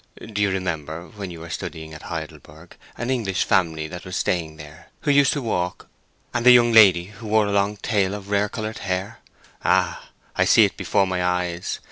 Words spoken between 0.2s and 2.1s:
Do you remember, when you were studying at